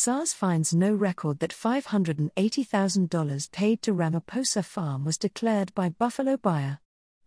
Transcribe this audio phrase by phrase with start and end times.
[0.00, 6.78] SARS finds no record that $580,000 paid to Ramaphosa Farm was declared by Buffalo buyer.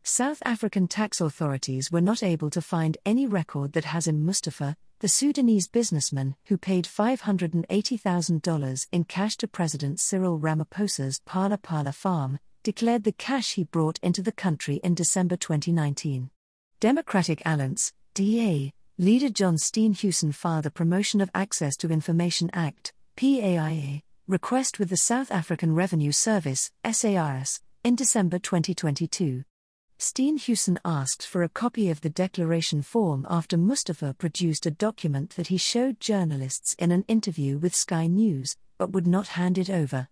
[0.03, 5.09] South African tax authorities were not able to find any record that Hazim Mustafa, the
[5.09, 13.03] Sudanese businessman who paid $580,000 in cash to President Cyril Ramaphosa's Phala Phala farm, declared
[13.03, 16.29] the cash he brought into the country in December 2019.
[16.79, 18.71] Democratic Alliance, DA,
[19.01, 24.97] leader John Steenhuisen filed a Promotion of Access to Information Act, PAIA, request with the
[24.97, 29.43] South African Revenue Service, SARS, in December 2022.
[29.97, 35.47] Steenhuisen asked for a copy of the declaration form after Mustafa produced a document that
[35.47, 40.09] he showed journalists in an interview with Sky News, but would not hand it over.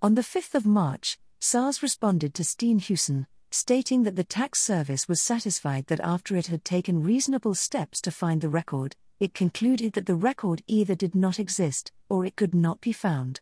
[0.00, 5.20] On the 5th of March, SARS responded to Steenhuisen, stating that the tax service was
[5.20, 10.06] satisfied that after it had taken reasonable steps to find the record, it concluded that
[10.06, 13.40] the record either did not exist or it could not be found.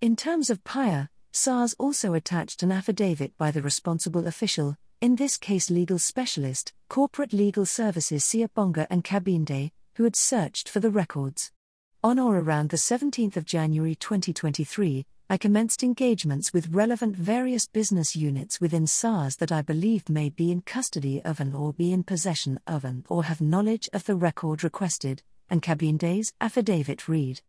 [0.00, 5.36] In terms of PAIA, SARS also attached an affidavit by the responsible official, in this
[5.36, 11.50] case legal specialist, Corporate Legal Services Siyabonga Nkabinde, who had searched for the records.
[12.04, 18.14] On or around the 17th of January 2023, I commenced engagements with relevant various business
[18.14, 22.04] units within SARS that I believed may be in custody of an or be in
[22.04, 27.40] possession of an or have knowledge of the record requested, Nkabinde's affidavit read.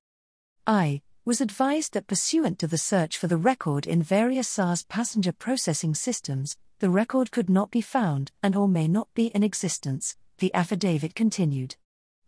[0.65, 5.31] I was advised that pursuant to the search for the record in various SARS passenger
[5.31, 10.17] processing systems, the record could not be found and or may not be in existence,
[10.39, 11.75] the affidavit continued.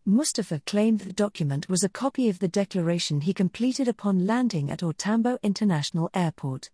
[0.10, 4.82] Mustafa claimed the document was a copy of the declaration he completed upon landing at
[4.82, 6.72] Orlando International Airport.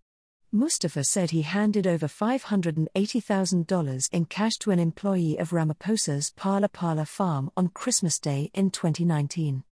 [0.54, 7.06] Mustafa said he handed over $580,000 in cash to an employee of Ramaphosa's Phala Phala
[7.06, 9.66] farm on Christmas Day in 2019.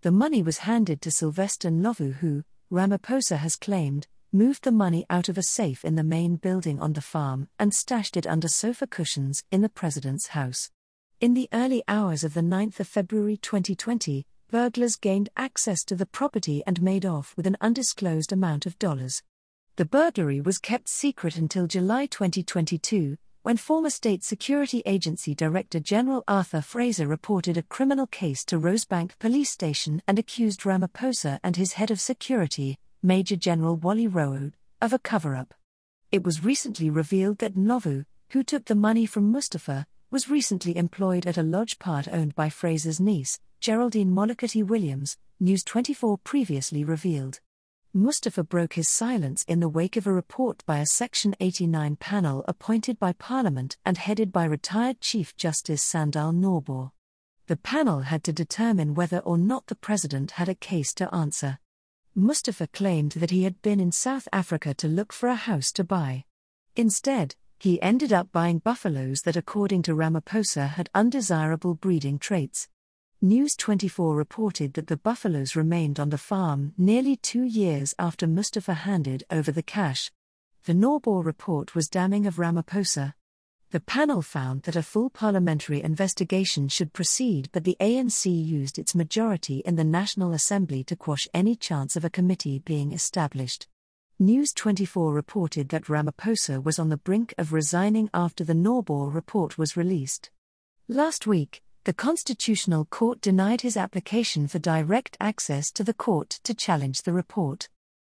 [0.00, 5.28] The money was handed to Sylvester Ndlovu, who, Ramaphosa has claimed, moved the money out
[5.28, 8.86] of a safe in the main building on the farm and stashed it under sofa
[8.86, 10.70] cushions in the president's house.
[11.20, 16.06] In the early hours of the 9th of February 2020, burglars gained access to the
[16.06, 19.22] property and made off with an undisclosed amount of dollars.
[19.76, 26.24] The burglary was kept secret until July 2022, when former State Security Agency Director General
[26.26, 31.74] Arthur Fraser reported a criminal case to Rosebank Police Station and accused Ramaphosa and his
[31.74, 35.52] head of security, Major General Wally Rhoode, of a cover up.
[36.10, 41.26] It was recently revealed that Ndlovu, who took the money from Mustafa, was recently employed
[41.26, 47.40] at a lodge part owned by Fraser's niece, Geraldine Moleketi Williams, News 24 previously revealed.
[47.94, 52.44] Mustafa broke his silence in the wake of a report by a Section 89 panel
[52.48, 56.90] appointed by Parliament and headed by retired Chief Justice Sandile Ngcobo.
[57.46, 61.58] The panel had to determine whether or not the president had a case to answer.
[62.14, 65.84] Mustafa claimed that he had been in South Africa to look for a house to
[65.84, 66.24] buy.
[66.76, 72.68] Instead, he ended up buying buffaloes that, according to Ramaphosa, had undesirable breeding traits.
[73.20, 78.72] News 24 reported that the buffaloes remained on the farm nearly two years after Mustafa
[78.72, 80.10] handed over the cash.
[80.64, 83.12] The Ngcobo report was damning of Ramaphosa.
[83.72, 88.94] The panel found that a full parliamentary investigation should proceed, but the ANC used its
[88.94, 93.68] majority in the National Assembly to quash any chance of a committee being established.
[94.22, 99.56] News 24 reported that Ramaphosa was on the brink of resigning after the Ngcobo report
[99.56, 100.28] was released.
[100.88, 106.52] Last week, the Constitutional Court denied his application for direct access to the court to
[106.52, 107.70] challenge the report.